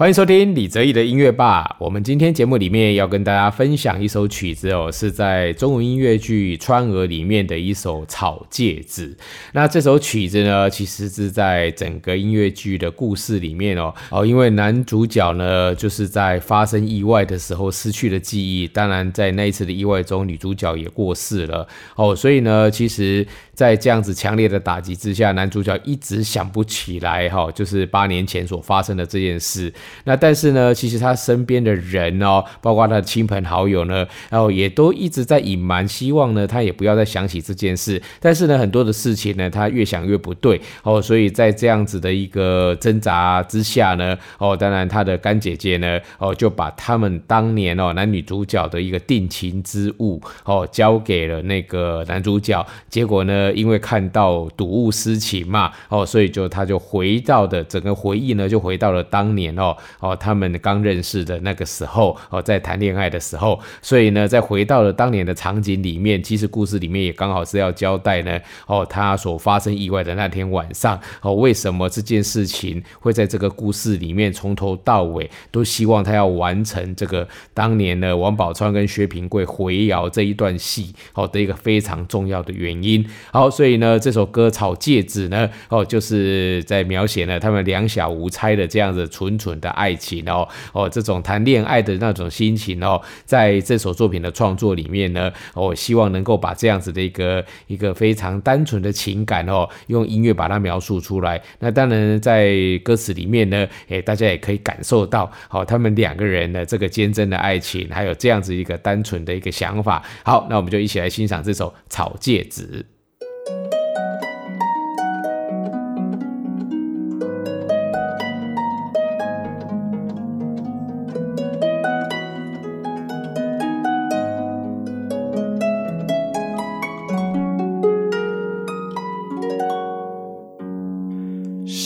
[0.00, 1.76] 欢迎收听李泽义的音乐吧。
[1.78, 9.08] 我们今天节目里面要跟大家分享一首曲子哦，是在中文音乐剧《川娥》里面的一首《草芥子》。
[9.52, 23.26] 那这首曲子呢，其实是在整个音乐剧的故事里面哦哦，因为男主角呢就是在发生意外的时候失去了记忆，当然在那一次的意外中，女主角也过世了哦，所以呢，其实。
[23.52, 29.70] 在这样子强烈的打击之下，男主角一直想不起来哈，就是八年前所发生的这件事。
[30.04, 38.00] 那但是呢，其实他身边的人哦，包括他的亲朋好友呢，然后也都一直在隐瞒，希望呢他也不要再想起这件事。
[38.18, 53.50] 但是呢，很多的事情呢，他越想越不对哦，所以在这样子的一个挣扎之下呢，哦，当然他的干姐姐呢，哦，就把他们当年哦男女主角的一个定情之物哦交给了那个男主角，结果呢。
[53.60, 83.06] 因为看到睹物思情嘛，哦，所以就他就回到的整个回忆呢，就回到了当年哦哦，他们刚认识的那个时候哦，在谈恋爱的时候，所以呢，在回到了当年的场景里面，其实故事里面也刚好是要交代呢，哦，他所发生意外的那天晚上，哦，为什么这件事情会在这个故事里面从头到尾都希望他要完成这个当年呢，王宝钏跟薛平贵回窑这一段戏，哦的一个非常重要的原因。
[83.32, 101.40] 好，所以呢，这首歌《草戒指》呢，哦，就是在描写呢他们两小无猜的这样子纯纯的爱情哦，哦，这种谈恋爱的那种心情哦，在这首作品的创作里面呢，我希望能够把这样子的一个一个非常单纯的情感哦，用音乐把它描述出来。
[101.58, 110.02] 那当然在歌词里面呢，诶，大家也可以感受到，好，他们两个人的这个坚贞的爱情，还有这样子一个单纯的一个想法。
[110.24, 112.84] 好，那我们就一起来欣赏这首《草芥子》。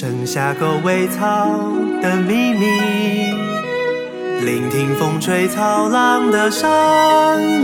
[0.05, 1.49] 剩下狗尾草
[2.03, 2.67] 的秘密，
[4.45, 6.71] 聆听风吹草浪的声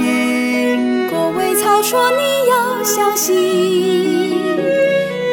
[0.03, 1.07] 音。
[1.11, 4.59] 狗尾草说：“你要相信，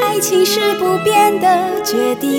[0.03, 2.29] 爱情是不变的决定。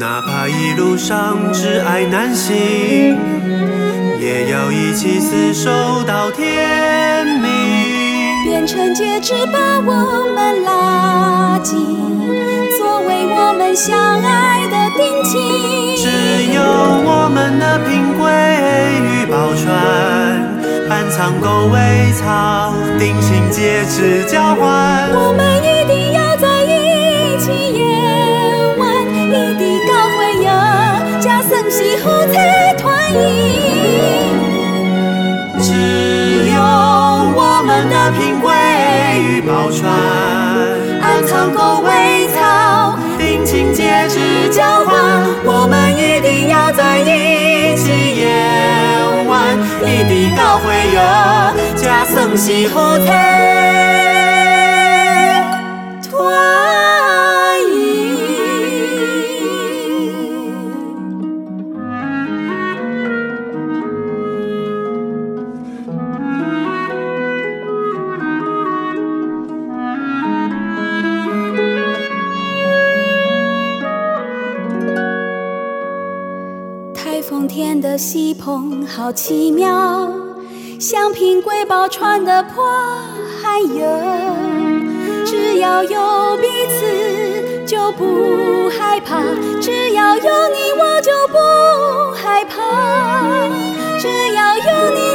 [0.00, 3.14] 哪怕一路上挚爱难行，
[4.18, 7.63] 也要一起厮守到天明。
[8.44, 11.74] 变成戒指把我们拉紧。”
[12.78, 15.32] 作为我们相爱的定情，
[15.96, 16.04] 只
[16.52, 18.28] 有我们的平贵
[19.00, 19.72] 与宝船，
[20.86, 25.08] 半藏狗尾草，定情戒指交换。
[25.14, 26.53] 我们一定要在
[39.18, 39.86] 与宝钏，
[41.00, 42.98] 暗藏狗尾草。
[43.18, 44.94] 定情戒指交换，
[45.44, 47.90] 我们一定要在一起。
[48.20, 48.26] 夜
[49.28, 50.96] 晚，一滴高回忆，
[51.76, 54.23] 加算是好听。
[78.04, 80.06] 西鹏好奇妙，
[80.78, 82.62] 像品瑰宝穿的破
[83.42, 83.82] 还有。
[85.24, 89.22] 只要有彼此，就不害怕；
[89.58, 91.38] 只要有你，我就不
[92.14, 92.60] 害怕；
[93.98, 95.13] 只要有你，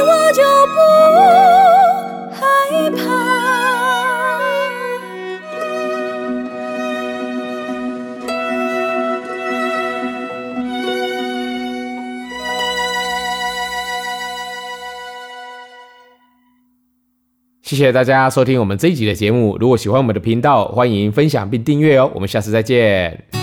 [17.70, 19.56] 谢谢大家收听我们这一集的节目。
[19.60, 22.10] 如果喜欢我们的频道，欢迎分享并订阅哦。
[22.12, 23.39] 我们下次再见。